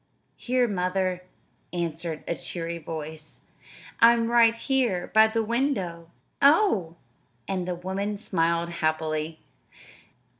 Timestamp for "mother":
0.67-1.25